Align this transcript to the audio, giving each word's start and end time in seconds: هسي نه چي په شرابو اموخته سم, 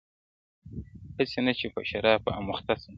هسي 1.19 1.39
نه 1.45 1.53
چي 1.59 1.67
په 1.73 1.79
شرابو 1.89 2.29
اموخته 2.39 2.73
سم, 2.81 2.89